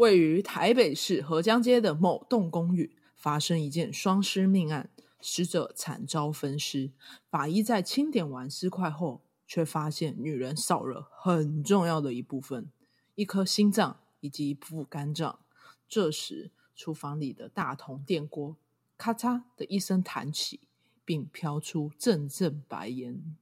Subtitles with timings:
[0.00, 4.88] 位于台北市河江街的某栋公寓发生一件双尸命案，
[5.20, 6.90] 死者惨遭分尸。
[7.28, 12.70] 法医在清点完尸块后，却发现女人少了很重要的一部分：
[13.14, 15.40] 一颗心脏以及一部肝脏。
[15.86, 18.56] 这时，厨房里的大同电锅
[18.96, 20.60] 咔嚓的一声弹起，
[21.04, 23.36] 并飘出阵阵白烟。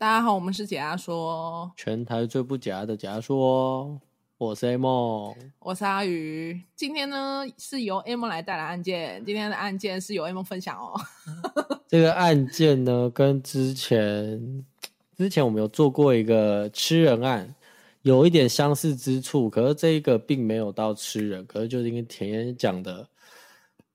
[0.00, 4.00] 大家好，我们是解压说，全台最不假的假说。
[4.38, 6.58] 我是 A 梦，我是阿鱼。
[6.74, 10.98] 今天呢是由 A 梦来带来案件，今天的案件是由 A 梦分享哦。
[11.86, 14.64] 这个案件呢，跟之前
[15.18, 17.54] 之前我们有做过一个吃人案，
[18.00, 23.06] 有一点相似之处，可是这一个并没有到吃人，可是就是因为前面讲的，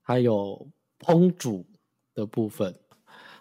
[0.02, 0.68] 还有
[1.00, 1.66] 烹煮
[2.14, 2.72] 的部分。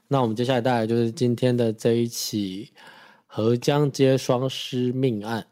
[0.07, 2.71] 那我们接下来带来就是今天的这一起
[3.25, 5.47] 河江街双尸命案。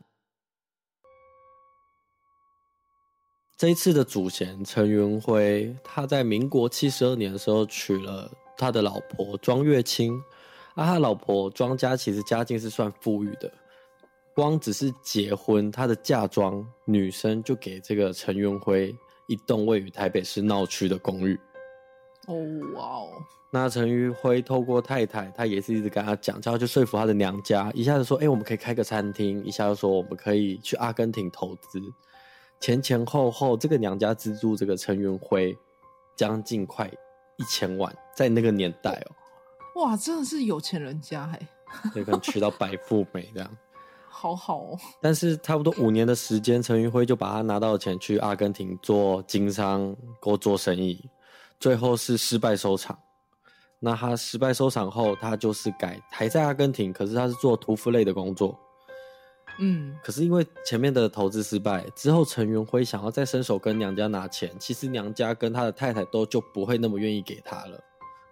[3.58, 10.22] 这一次的主嫌陈云辉，他在民国七十二年的时候娶了他的老婆庄月清。
[10.76, 13.52] 啊，他老婆庄家其实家境是算富裕的，
[14.36, 18.94] 光只是结婚，他的嫁妆女生就给这个陈云辉
[19.28, 21.40] 一栋位于台北市闹区的公寓。
[22.26, 22.36] 哦，
[22.74, 23.10] 哇哦！
[23.56, 31.80] 那陈玉辉透过太太，他也是一直跟他讲，叫他去说服他的娘家，一下子说，哎、欸，我们可以开个餐厅，一下子说我们可以去阿根廷投资，
[32.60, 35.56] 前前后后这个娘家资助这个陈云辉
[36.16, 36.90] 将近快
[37.38, 39.12] 一千万，在那个年代哦、
[39.76, 41.48] 喔，哇，真的是有钱人家哎，
[41.94, 43.58] 对，可能娶到白富美这样，
[44.10, 44.80] 好好哦。
[45.00, 51.08] 但是差不多五年的时间，陈云辉就把他拿到的钱去阿根廷做经商，给做生意。
[51.60, 52.98] 最后是失败收场。
[53.86, 58.58] 那他失败收场后，他就是改还在阿根廷，可是他是做屠夫类的工作。
[59.60, 67.78] 嗯，可是因为前面的投资失败之后，陈元辉想要再伸手跟娘家拿钱，其实娘家跟他的太太都就不会那么愿意给他了，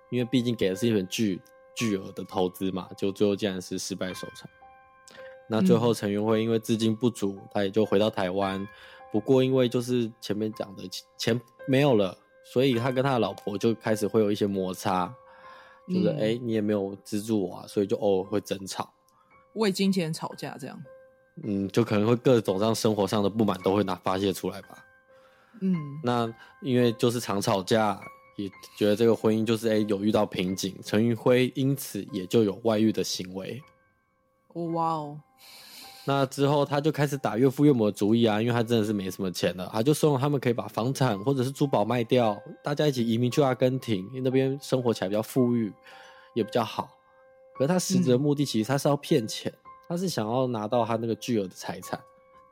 [0.10, 1.42] 因为毕竟给的是一笔巨
[1.76, 4.50] 巨额的投资嘛，就最后竟然是失败收场。
[5.50, 8.66] 那最后陈元辉因为资金不足，他也就回到台湾。
[9.12, 10.84] 不过因为就是前面讲的
[11.18, 11.38] 钱
[11.68, 12.18] 没有了。
[12.44, 15.14] 所以他跟他的老婆就开始会有一些摩擦，
[15.94, 18.94] 就是哎、你也没有资助我啊，所以就偶尔会争吵，
[19.54, 20.82] 为金钱吵架这样。
[21.44, 24.86] 嗯，就可能会各种让生活上的不满都会拿发泄出来吧。
[25.62, 28.00] 嗯，那因为就是常吵架，
[28.38, 33.62] 也觉得这个婚姻就是哎、欸、有遇到瓶颈，陈云辉因此也就有外遇的行为。
[34.74, 35.20] 哇哦。
[36.04, 45.72] 那之后，他就开始打岳父岳母的主意啊，因为他真的是没什么钱了，他就说他们可以把房产或者是珠宝卖掉，大家一起移民去阿根廷，因为那边生活起来比较富裕，
[46.34, 46.90] 也比较好。
[47.54, 49.54] 可是他实质的目的其实他是要骗钱，
[49.88, 52.00] 他是想要拿到他那个巨额的财产。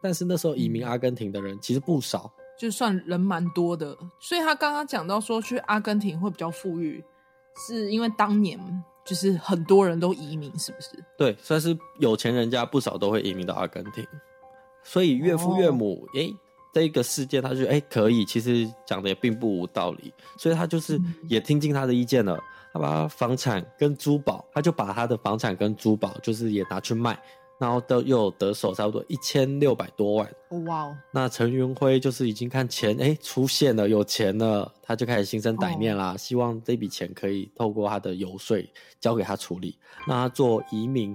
[0.01, 3.97] 但是那时候移民阿根廷的人其实不少，就算人蛮多的。
[4.19, 7.03] 所以他刚刚讲到说去阿根廷会比较富裕，
[7.67, 8.59] 是因为当年。
[9.09, 10.89] 就是很多人都移民，是不是？
[11.17, 14.05] 对，算是有钱人家，不少都会移民到阿根廷。
[14.83, 16.29] 所以岳父岳母，哎、oh.
[16.29, 16.35] 欸，
[16.71, 20.13] 这个事件，他就哎、欸、可以，其实讲的也并不无道理。
[20.37, 22.39] 所以他就是也听进他的意见了，
[22.71, 27.19] 他把他房产跟珠宝，他就把他的房产跟珠宝，就是也拿去卖。
[27.59, 30.31] 然后都又得手差不多一千六百多万，
[30.65, 30.97] 哇哦！
[31.11, 38.57] 那陈云辉就是已经看钱哎出现了，有钱了，他就开始心生歹念啦，希望这笔钱可以透过他的游说
[39.01, 39.77] 交给他处理，
[40.07, 41.13] 让他做移民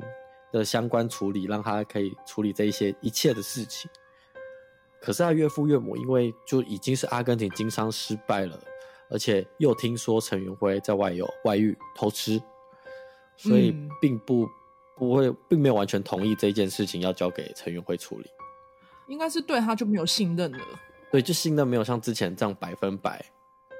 [0.53, 3.91] 的相关处理，让他可以处理这一些一切的事情。
[5.00, 8.60] 可是他岳父岳母因为就已经是阿根廷经商失败了，
[9.09, 12.38] 而且又听说陈云辉在外有外遇偷吃，
[13.34, 14.47] 所以并不。
[14.97, 18.30] 不会，并没有完全同意这件事情要交给陈云辉处理，
[19.09, 20.59] 应该是对他就没有信任了。
[21.10, 23.24] 对，就信任没有像之前这样百分百，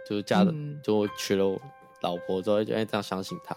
[0.09, 1.59] 就是嫁了、嗯、就娶了
[2.01, 3.57] 老婆之后就哎这样相信他。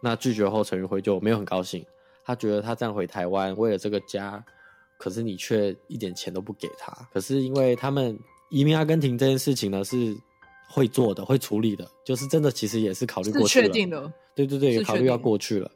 [0.00, 1.84] 那拒绝后，陈云辉就没有很高兴，
[2.24, 4.44] 他觉得他这样回台湾为了这个家，
[4.96, 6.92] 可是你却一点钱都不给他。
[7.12, 8.16] 可是因为他们
[8.50, 10.16] 移民阿根廷这件事情呢是
[10.68, 14.12] 会做的，会处理的，就是真的其实也是考虑过去了，确定的。
[14.34, 15.70] 对对对，也考虑要过去了。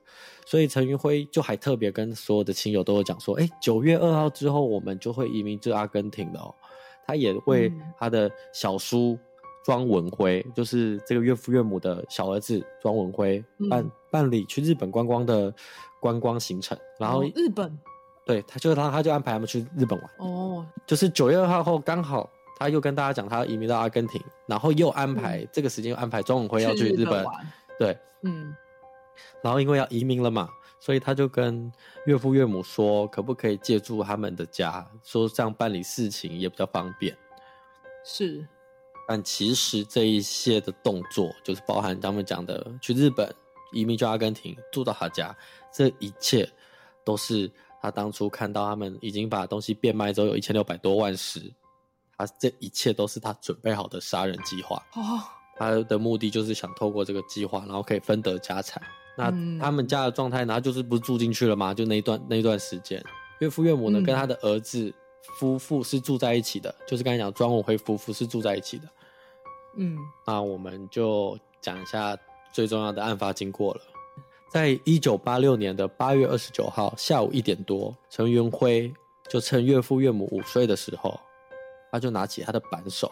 [0.44, 6.54] 所以陈云辉就还特别跟所有的亲友都有讲说，哎，九月二号之后我们就会移民至阿根廷的哦。
[7.06, 9.18] 他也为他的小叔
[9.64, 15.52] 庄文辉，嗯，就是这个岳父岳母的小儿子庄文辉办办理去日本观光的
[16.00, 16.78] 观光行程。
[16.98, 17.76] 然后，哦，日本，
[18.24, 20.10] 对，他就他他就安排他们去日本玩。
[20.18, 22.30] 哦，就是九月二号后刚好
[22.62, 27.22] 他又跟大家讲他要移民到阿根廷，然后又安排、嗯、这个时间又安排庄永辉要去日本。
[27.22, 27.26] 日本
[27.78, 28.54] 对，嗯。
[29.42, 30.48] 然后因为要移民了嘛，
[30.80, 31.70] 所以他就跟
[32.06, 37.16] 岳父岳母说，可不可以借住他们的家，说这样办理事情也比较方便。
[38.04, 38.46] 是。
[39.08, 43.28] 但其实这一些的动作，就是包含他们讲的去日本
[43.72, 45.36] 移民去阿根廷住到他家，
[45.72, 46.48] 这一切
[47.04, 47.50] 都是
[47.82, 51.52] 他当初看到他们已经把东西变卖之后有一千六百多万时，
[52.24, 54.76] 他这一切都是他准备好的杀人计划。
[54.94, 55.20] 哦，
[55.56, 58.82] 他的目的就是想透过这个计划，然后可以分得家产。
[59.16, 59.30] 那
[59.60, 61.74] 他们家的状态然后就是不是住进去了吗？
[61.74, 63.02] 就那一段那一段时间，
[63.40, 64.92] 岳父岳母呢跟他的儿子
[65.38, 68.88] 夫妇是住在一起的，嗯、就是刚才讲庄文辉夫妇是住在一起的。
[69.76, 72.16] 嗯，那我们就讲一下
[72.52, 73.80] 最重要的案发经过了。
[74.50, 78.92] 在一九八六年的八月二十九号下午一点多，陈元辉
[79.28, 81.18] 就趁岳父岳母午睡的时候，
[81.92, 83.08] 他就拿起他的扳手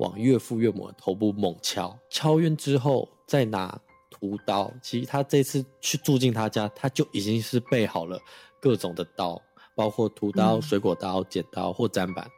[0.00, 3.78] 往岳父岳母的头部猛敲，敲晕之后再拿
[4.10, 4.72] 屠刀。
[4.82, 8.18] 其实他这次去住进他家，他就已经是备好了
[8.60, 9.40] 各种的刀，
[9.76, 12.28] 包括屠刀、水果刀、剪刀或砧板。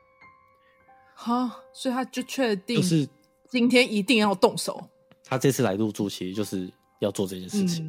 [1.14, 3.08] 好，所以他就确定就是。
[3.46, 4.82] 今天一定要动手。
[5.22, 6.68] 他这次来入住，其实就是
[6.98, 7.86] 要做这件事情。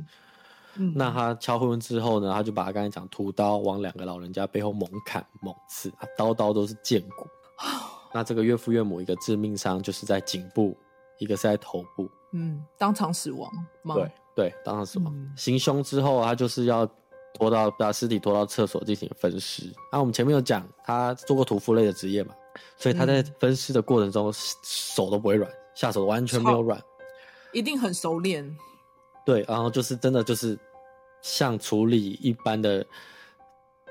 [0.76, 2.32] 嗯嗯、那他敲昏之后呢？
[2.32, 7.26] 他就把他刚才讲屠刀往两个老人家背后猛砍猛刺，他，刀刀都是剑骨。
[8.16, 10.74] 那这个岳父岳母一个致命伤就是在颈部，
[11.20, 12.10] 一个是在头部。
[12.32, 13.52] 嗯，当场死亡
[13.84, 13.96] 吗？
[13.96, 15.14] 对对，当场死亡。
[15.14, 16.90] 嗯、行凶之后，他就是要
[17.34, 19.66] 拖到把尸体拖到厕所进行分尸。
[19.92, 22.34] 那、啊、我们前面有讲，他做过屠夫类的职业嘛？
[22.78, 24.34] 所以他在分尸的过程中，嗯、
[24.64, 26.82] 手都不会软，下手完全没有软，
[27.52, 28.50] 一定很熟练。
[29.26, 30.58] 对，然后就是真的就是
[31.22, 32.86] 像处理一般的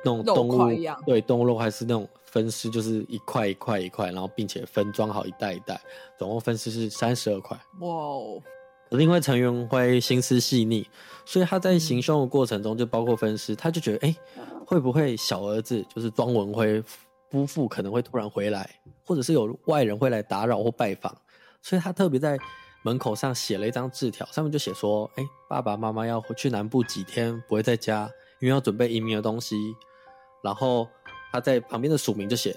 [0.04, 0.70] 那种动物
[1.06, 5.80] 对，动物肉还是那种分尸，就是一块一块一块，然后并且分装好一袋一袋，
[6.18, 7.56] 总共分尸是三十二块。
[7.80, 8.42] 哇哦！
[8.90, 10.86] 可是因为陈元辉心思细腻，
[11.24, 14.16] 所以他在行凶的过程中，就包括分尸，他就觉得，哎，
[14.66, 16.82] 会不会小儿子就是庄文辉？
[17.30, 18.70] 夫妇可能会突然回来，
[19.04, 21.12] 或者是有外人会来打扰或拜访，
[21.60, 22.38] 所以他特别在
[22.84, 28.08] 门口上写了一张字条，上面就写说：“哎，爸爸妈妈要回去南部几天，不会在家，
[28.40, 29.74] 因为要准备移民的东西。”
[30.44, 30.86] 然后
[31.32, 32.54] 他在旁边的署名就写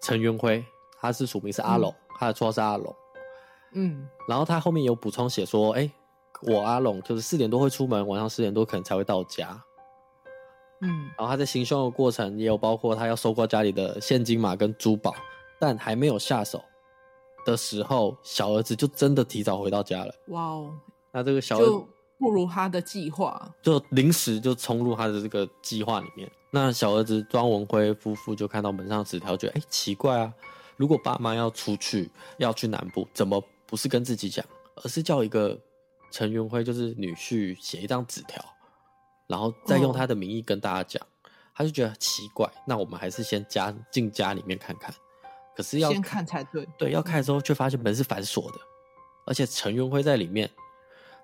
[0.00, 0.64] 陈元辉，
[1.00, 2.94] 他是署名是阿龙，嗯、他的绰号是阿龙。
[3.72, 5.90] 嗯，然后他后面有补充写说：“哎，
[6.42, 9.60] 我阿龙就是四点多会出门，晚上四点多可能才会到家。”
[10.80, 15.12] 嗯，然后他在行凶的过程也有包括他要收刮家里的现金嘛跟珠宝，
[15.58, 16.62] 但还没有下手
[17.44, 20.14] 的时候，小儿子就真的提早回到家了。
[20.28, 20.72] 哇哦，
[21.10, 21.88] 那这个小儿子就
[22.18, 26.30] 不如他的计划，就临时就冲入他的这个计划里面。
[26.50, 30.34] 那小儿子庄文辉夫妇就看到门上纸条，觉得哎奇怪啊，
[30.76, 34.44] 如果爸妈要出去要去南部，怎么不是跟自己讲，
[34.82, 35.56] 而是叫一个
[36.10, 38.44] 陈云辉就是女婿写一张纸条？
[39.26, 42.50] 然后再用他的名义跟大家讲，哦、他就觉得奇怪。
[42.66, 44.92] 那我们还是先家进家里面看看。
[45.54, 46.66] 可是要先看才对。
[46.78, 48.58] 对，要看的时候却发现门是反锁的，
[49.26, 50.50] 而且陈云辉在里面。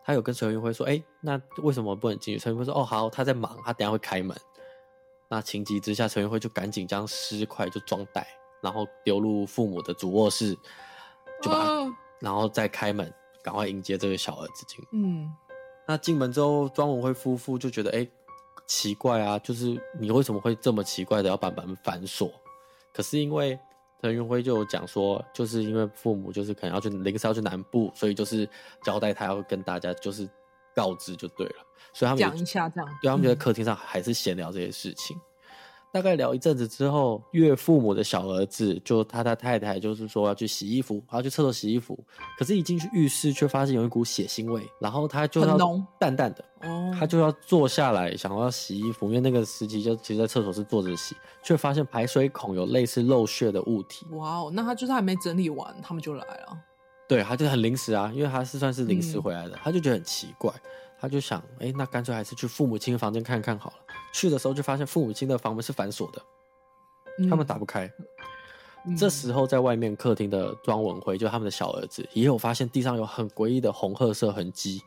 [0.05, 4.37] 他有跟陈云辉说：“哎，那为什么不能进去？”陈云辉说：“哦，好，他在忙，他等下会开门。”
[5.29, 8.27] 那情急之下，陈云辉就赶紧将尸块就装袋，
[8.61, 10.55] 然后丢入父母的主卧室，
[11.43, 14.85] 就把他，哦、然后再开门，赶快迎接这个小儿子进。
[14.93, 15.33] 嗯。
[15.87, 18.11] 那进门之后，庄文辉夫妇就觉得，哎、欸，
[18.67, 22.31] 奇怪啊，就是你为什么会这么奇怪的要把门反锁？
[22.93, 23.59] 可是因为
[24.05, 28.47] 陈云辉就有讲说，就是因为父母就是可能要去临时要去南部，所以就是
[28.83, 30.29] 交代他要跟大家就是
[30.75, 31.55] 告知就对了，
[31.95, 35.17] 所以他们讲一下这样，对，他们就在客厅上还是闲聊这些事情。
[35.17, 35.21] 嗯
[35.95, 41.97] 大概聊一阵子之后，岳父母的小儿子就他他太太就是说要去洗衣服，要去厕所洗衣服。
[42.37, 45.57] 可是，一进去浴室却发现有一股血腥味，然后他就要
[45.97, 54.05] 淡淡的，哦，他就要坐下来想要洗衣服，因为那个时期就其实在厕所是坐着洗，却发现排水孔有类似漏血的物体。
[54.11, 56.59] 哇哦，那他就是还没整理完，他们就来了。
[57.07, 60.53] 对，他就很临时啊，因为他是算是临时回来的，嗯、他就觉得很奇怪。
[61.05, 63.77] 他就想，哎，那干脆还是去父母亲的房间看看好了。
[64.15, 66.23] 去的时候就发现父母亲的房门是反锁的，
[67.19, 67.87] 嗯、他们打不开。
[68.87, 74.81] 嗯、这时候在外面客厅的庄文辉，就他们的小儿子，也有发现地上有很诡异的红褐色痕迹。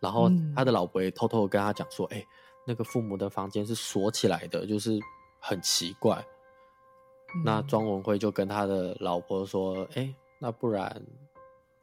[0.00, 2.22] 然后他的老婆也偷偷跟他讲说，哎，
[2.66, 5.00] 那个父母的房间是锁起来的，就是
[5.40, 6.22] 很奇怪。
[7.36, 11.02] 嗯、那庄文辉就跟他的老婆说，哎，那不然。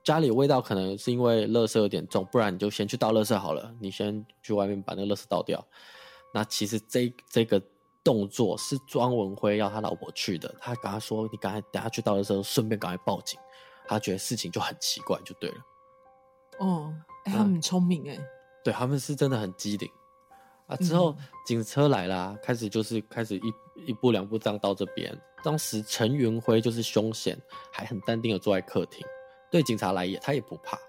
[0.04, 3.74] 家里味道可能是因为垃圾有点重，不然你就先去倒垃圾好了。
[3.80, 5.64] 你先去外面把那个垃圾倒掉。
[6.34, 7.62] 那其实这这个
[8.04, 13.40] 动作是庄文辉要他老婆去的，他跟他说：“你赶快等下去倒的时候，顺便赶快报警。”
[13.86, 15.58] 他觉得事情就很奇怪，就对了。
[16.60, 16.94] 哦，
[17.26, 18.18] 哎、欸，他们很聪明哎，
[18.64, 19.90] 对，他们是真的很机灵
[20.68, 20.76] 啊。
[20.78, 23.54] 之后、嗯、警车来啦，开始就是开始一
[23.88, 25.16] 一步两步这样到这边。
[25.44, 27.38] 当时陈云辉就是凶险，
[27.72, 29.06] 还很淡定的坐在客厅，
[29.52, 30.80] 对警察来也他也不怕。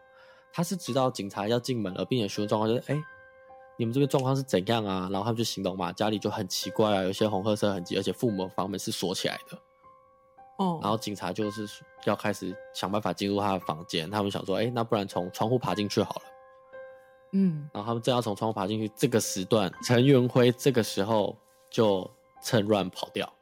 [0.55, 3.03] 他是直到警察要进门了，并且询问状况，就是哎、欸，
[3.77, 5.09] 你们这个状况是怎样啊？
[5.11, 9.59] 然后他们就形容嘛，家里就很奇怪啊，有些红褐色痕迹，而且父母房门是锁起来的。
[10.59, 11.67] 哦，然后警察就是
[12.05, 14.11] 要开始想办法进入他的房间。
[14.11, 16.23] 他们想说，哎、欸，那不然从窗户爬进去好了。
[17.33, 21.35] 嗯，然后他们正要从窗户爬进去，这个时段，陈元辉这个时候
[21.71, 22.09] 就
[22.43, 23.33] 趁乱跑掉。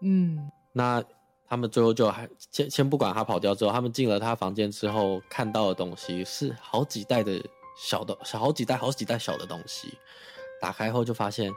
[0.00, 1.04] 嗯，那
[1.52, 7.44] 他们最后就还先先不管他跑掉之后，他们进了他房间之后看到的东西是好几袋的
[7.76, 9.92] 小的小好几袋好几袋小的东西，
[10.62, 11.52] 打开后就发现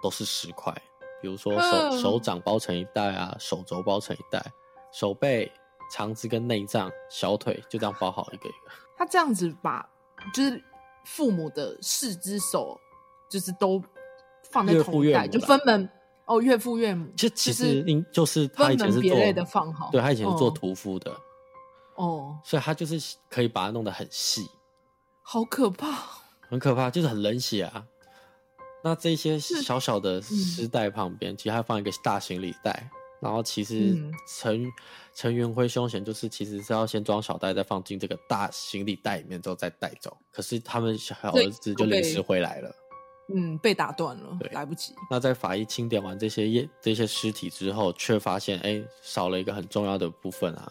[0.00, 0.72] 都是十块。
[1.20, 4.40] 比如说手手掌包成一袋啊，手肘包成一袋，
[4.92, 5.50] 手背、
[5.90, 8.72] 肠子跟内脏、小腿就这样包好一个一个。
[8.96, 9.84] 他这样子把
[10.32, 10.62] 就是
[11.04, 12.78] 父母的四只手，
[13.28, 13.82] 就是都
[14.52, 15.90] 放在同一袋，就分门
[16.30, 17.12] 哦，岳父岳母。
[17.16, 21.12] 其实其实应就是他以前是做类的放好，对他以前是做屠夫的
[21.96, 24.48] 哦，所以他就是可以把它弄得很细，
[25.22, 26.04] 好可怕，
[26.48, 27.84] 很可怕，就是很冷血啊。
[28.84, 32.88] 那这些小小的尸袋旁边，其实还放一个大行李袋。
[33.20, 33.94] 然后其实
[34.26, 34.66] 陈
[35.14, 40.16] 陈元辉凶嫌就是其实是要先装小袋，再放进这个大行李袋里面，之后再带走。
[40.32, 42.74] 可是他们小儿子就临时回来了，
[43.34, 44.94] 嗯，被打断了，对，来不及。
[45.10, 50.70] 那在法医清点完这些液这些尸体之后，却发现哎，少了一个很重要的部分啊，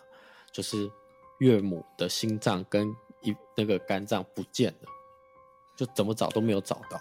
[0.51, 0.89] 就是
[1.39, 2.87] 岳母的心脏跟
[3.21, 4.89] 一那个肝脏不见了，
[5.75, 6.99] 就怎么找都没有找到。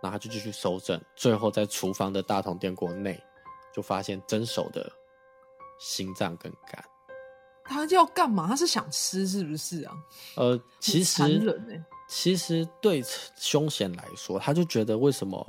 [0.00, 3.20] 然后他就继续搜证，最后在厨房的大同电锅内，
[3.74, 4.88] 就发现真手的
[5.80, 6.84] 心脏跟肝。
[7.64, 8.46] 他要干嘛？
[8.46, 9.92] 他是想吃是不是啊？
[10.36, 13.02] 呃，其实，欸、其实对
[13.36, 15.46] 凶险来说，他就觉得为什么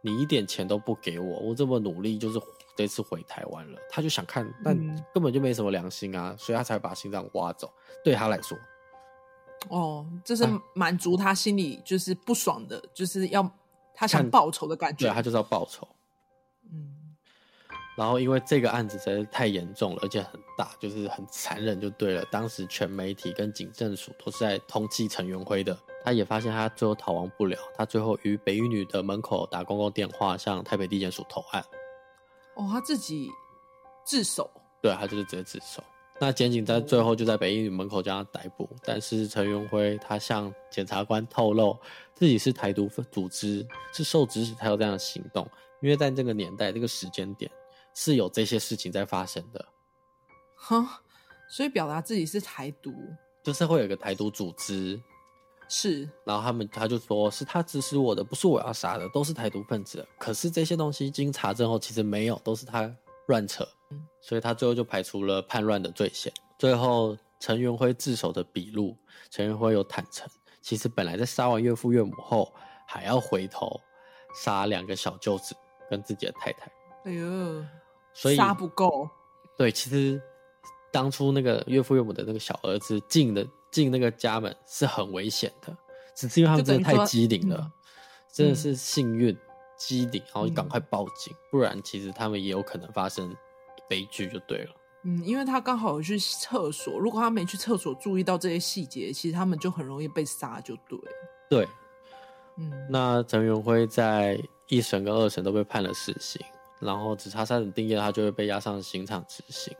[0.00, 2.40] 你一点钱都不给我，我这么努力就是
[2.76, 4.76] 这次回台湾了，他就想看，但
[5.14, 7.70] 根本就没什么良心啊，所以他才把心脏挖走。
[8.02, 8.58] 对他来说，
[9.68, 13.48] 哦，这是满足他心里就是不爽的，就是要。
[13.92, 15.86] 他想报仇的感觉，对，他就是要报仇。
[18.00, 22.24] 嗯，然后因为这个案子实在是太严重了，而且很大，就是很残忍，就对了。
[22.30, 25.78] 当时全媒体跟警政署都是在通缉陈元辉的。
[26.02, 31.62] 他也发现他最后逃亡不了，他最后于北一女的门口打公共电话，向台北地检署投案。
[32.54, 33.28] 哦，他自己
[34.02, 34.50] 自首？
[34.80, 35.84] 对，他就是直接自首。
[36.18, 41.78] 那检警在最后就在北一女门口将他逮捕，但是陈元辉他向检察官透露
[42.14, 45.46] 自己是台独组织，是受指使才有这样的行动，
[45.82, 47.50] 因为在这个年代这个时间点
[47.94, 49.68] 是有这些事情在发生的。
[50.54, 51.00] 哈，
[51.48, 52.94] 所以表达自己是台独，
[53.42, 55.00] 就是会有一个台独组织，
[55.68, 60.06] 是，然后他们他就说是他指使我的，不是我要杀的，都是台独分子。
[60.18, 62.94] 可是这些东西经查证后，其实没有，都是他
[63.28, 63.66] 乱扯。
[64.20, 66.32] 所以他最后就排除了叛乱的罪嫌。
[66.58, 68.96] 最后，陈元辉自首的笔录，
[69.30, 70.28] 陈元辉有坦诚，
[70.60, 72.52] 其实本来在杀完岳父岳母后，
[72.86, 73.80] 还要回头
[74.34, 75.56] 杀两个小舅子
[75.88, 76.70] 跟自己的太太。
[77.04, 77.64] 哎呦，
[78.12, 79.08] 所以杀不够。
[79.56, 80.20] 对，其实
[80.90, 85.76] 当初那个岳父岳母的那个小儿子进的进那个家门是很危险的，
[86.14, 87.72] 只是因为他们真的太机灵了，嗯、
[88.32, 89.36] 真的是幸运
[89.76, 93.34] 机灵，然后赶快报警，嗯、不然其实他们也有可能发生。
[93.88, 94.70] 悲剧就对了，
[95.02, 100.96] 嗯，因为他刚好有去厕所，如果他没去厕所注意到这些细节，其实他们就很容易被杀，就对。
[101.48, 101.68] 对，
[102.56, 106.40] 嗯，那陈元辉在一审跟二审都被判了死刑，
[106.80, 109.76] 然后只差三审定谳，他就会被押上刑场执行。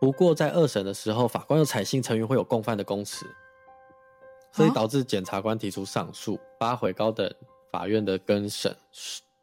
[0.00, 3.26] 不过在二审的时候，法官又采信陈云辉有共犯的供词，
[4.52, 7.32] 所以导致检察官提出上诉，发回高等
[7.70, 8.76] 法院的更审，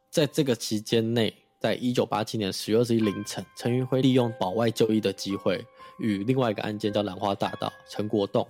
[0.09, 1.33] 在这个期间内。
[1.59, 5.65] 在一九八七年十月二十一凌晨，陈云辉利用保外就医的机会，
[5.97, 8.45] 与另外一个案件叫兰花大道陈国栋，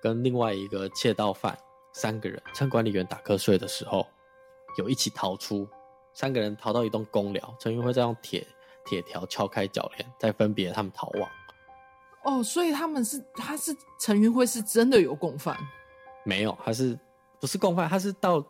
[0.00, 1.54] 跟另外一个窃盗犯
[1.92, 4.06] 三个人趁管理员打瞌睡的时候，
[4.78, 5.68] 有一起逃出。
[6.12, 8.46] 三个人逃到一栋公寮，陈云辉再用铁
[8.84, 11.28] 铁条敲开脚链，再分别他们逃亡。
[12.24, 15.56] 哦，所以他们是他是陈云辉是真的有共犯？
[16.24, 16.98] 没有，他是
[17.40, 17.88] 不是共犯？
[17.88, 18.44] 他是到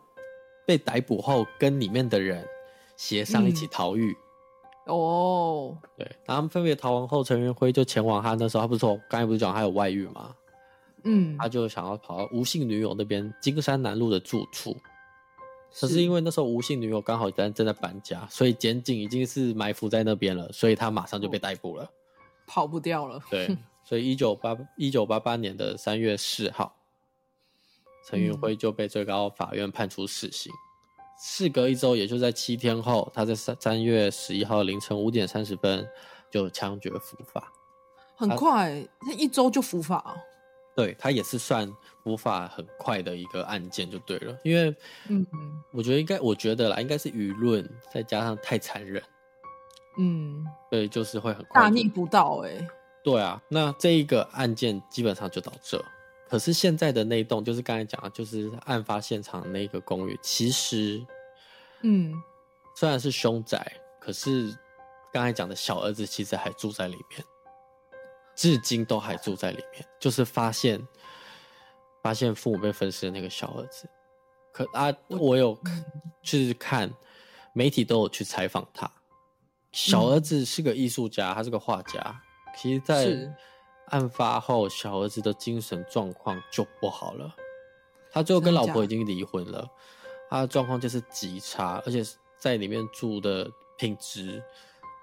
[0.65, 2.47] 被逮捕后跟里面的人。
[2.97, 4.15] 协商一起逃狱，
[4.85, 10.35] 嗯、哦，对，他们分别逃亡后，陈云辉就前往他那时候，他不是说刚才不是讲他有外遇吗？
[11.03, 14.77] 嗯，他就想要跑到吴姓女友那边金山南路的住处，
[15.73, 21.89] 可是因为那时候吴姓女友刚好在正在搬家，所以检警已经是埋伏在那边了，所以他马上就被逮捕了，
[22.45, 23.19] 跑不掉了。
[23.29, 26.75] 对， 所以一九八一九八八年的三月四号，
[28.05, 30.51] 陈云辉就被最高法院判处死刑。
[31.23, 35.87] 事、嗯、隔一周，也就在七天后，他在三三月十一号凌晨五点三十分
[36.29, 37.51] 就枪决伏法。
[38.17, 40.15] 很快，他一周就伏法。
[40.75, 41.71] 对，他也是算
[42.03, 44.75] 无法很快的一个案件就对了，因为，
[45.09, 45.25] 嗯，
[45.71, 49.03] 我觉得应该，我觉得啦，应该是舆论再加上太残忍，
[49.97, 52.67] 嗯，对，就是会很快大逆不道哎、欸。
[53.03, 55.83] 对啊，那这一个案件基本上就到这。
[56.29, 61.05] 可是现在的那栋，就是刚才讲的，就是案发现场那个公寓，其实，
[61.81, 62.13] 嗯，
[62.75, 63.59] 虽然是凶宅，
[63.99, 64.57] 可是
[65.11, 67.21] 刚才讲的小儿子其实还住在里面。
[68.35, 70.85] 至今都还住在里面，就是发现
[72.01, 73.89] 发现父母被分尸的那个小儿子。
[74.51, 75.57] 可啊，我有
[76.21, 76.91] 就是看
[77.53, 78.91] 媒体都有去采访他。
[79.71, 82.21] 小儿子是个艺术家，他是个画家。
[82.57, 83.33] 其实，在
[83.87, 87.33] 案发后，小儿子的精神状况就不好了。
[88.11, 89.65] 他最后跟老婆已经离婚了，
[90.29, 92.03] 他的状况就是极差，而且
[92.37, 94.43] 在里面住的品质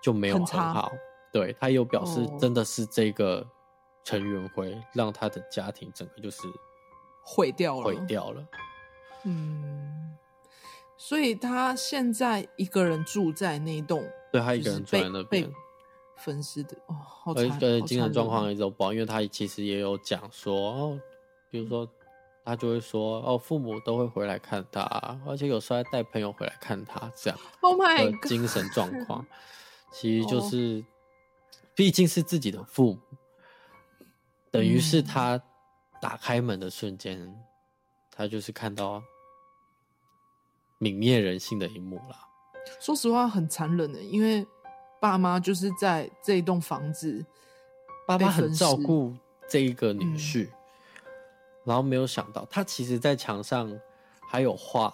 [0.03, 0.93] 就没有很好。
[1.31, 3.47] 对，他有表示，真的是这个
[4.03, 6.43] 陈元辉让他的家庭整个就是
[7.23, 8.47] 毁掉了，毁掉了。
[9.25, 10.17] 嗯，
[10.97, 15.53] 所以他现在一个人住在那栋，对，他一个人住在那边
[16.17, 21.01] 分尸的哦，好惨，而且精神状况一直都不好，因为他其实也有讲说哦，
[21.51, 21.87] 比如说
[22.45, 24.83] 他就会说哦，父母都会回来看他，
[25.27, 27.39] 而且有时候还带朋友回来看他，这样。
[27.61, 29.27] Oh my God，精神状况
[29.93, 30.77] 其实就是。
[30.77, 30.85] Oh.
[31.79, 33.01] 毕竟是自己的父母，
[34.51, 35.41] 等于是他
[36.01, 37.41] 打开门的瞬间，嗯，
[38.11, 39.01] 他就是看到
[40.81, 42.17] 泯灭人性的一幕了。
[42.81, 44.45] 说实话，很残忍的，因为
[44.99, 47.25] 爸妈就是在这一栋房子，
[48.09, 49.15] 爸爸很照顾
[49.49, 50.53] 这一个女婿，嗯，
[51.63, 53.73] 然后没有想到，他其实，在墙上
[54.29, 54.93] 还有画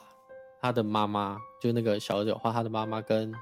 [0.61, 3.35] 他的妈妈，就那个小儿子画他的妈妈跟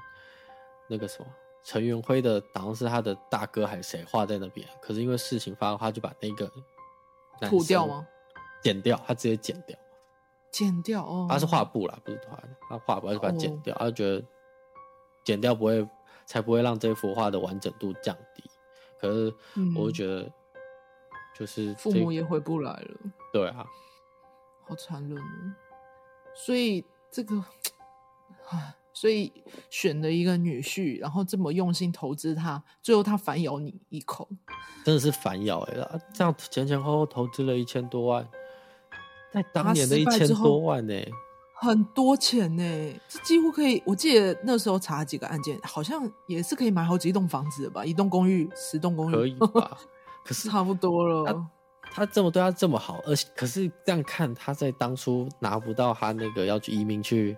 [0.87, 1.27] 那个什么。
[1.63, 6.51] 陈元辉的好像是他的大哥还是谁画在那边，可是因为事情发生，他就把那个
[7.47, 8.05] 涂掉吗？
[8.61, 9.77] 剪掉，他直接剪掉，
[10.51, 11.27] 剪掉哦。
[11.29, 12.19] 他是画布啦，不是
[12.69, 14.25] 他画布，他就把它剪掉，哦，他就觉得
[15.23, 15.87] 剪掉不会，
[16.25, 18.43] 才不会让这幅画的完整度降低。
[18.99, 19.33] 可是
[19.75, 20.31] 我就觉得，
[21.33, 22.99] 就是、嗯、父母也回不来了。
[23.31, 23.65] 对啊，
[24.67, 25.55] 好残忍哦。
[26.35, 27.35] 所以这个，
[28.51, 28.75] 唉。
[28.93, 29.33] 所以
[29.69, 34.29] 选了一个女婿，然后这么用心投资他，最后他反咬你一口，
[34.85, 36.01] 真的是反咬哎、欸！
[36.13, 38.27] 这样前前后后投资了一千多万，
[39.33, 41.11] 在当年的一千多万呢、欸，
[41.55, 43.81] 很多钱呢、欸，这几乎可以。
[43.85, 49.77] 我记得那时候查几个案件，好像也是可以买好几栋房子的吧，一栋公寓、十栋公寓可以吧？
[50.23, 51.25] 可是差不多了。
[51.83, 57.35] 他，他这么对他这么好，而且可是这样看，他在当初拿不到他那个要去移民去。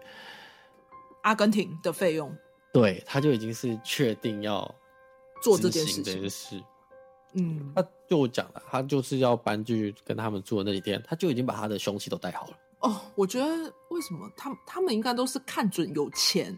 [1.26, 2.32] 阿根廷的费用，
[2.72, 4.64] 对，他就已经是确定要
[5.42, 6.64] 做这件事情的事。
[7.34, 12.58] 嗯，他就讲了，他就是要搬去跟他们住的那几天，他就已经把他的凶器都带好了。
[12.82, 13.46] 哦，我觉得
[13.90, 16.56] 为什么他他们应该都是看准有钱，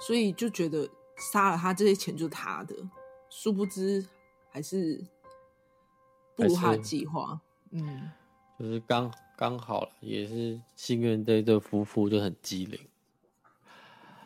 [0.00, 0.86] 所以就觉得
[1.16, 2.74] 杀了他这些钱就是他的，
[3.30, 4.04] 殊不知
[4.50, 5.00] 还是
[6.34, 7.40] 不如他的计划。
[7.70, 8.10] 嗯，
[8.58, 12.80] 就是刚刚好了，也是幸运这对夫妇就很机灵。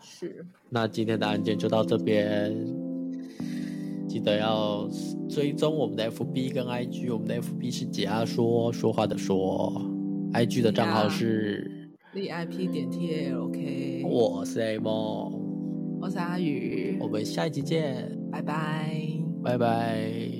[0.09, 2.55] 是，那今天的案件就到这边，
[4.09, 4.89] 记得要
[5.29, 9.83] 追踪我们的 FB 跟 IG，我们的 FB 是解压说说话的说
[10.33, 14.89] ，IG 的账号是 VIP 点 TLK，我是 A 梦，
[16.01, 18.97] 我是阿宇，我们下一集见，拜拜，
[19.43, 20.36] 拜拜。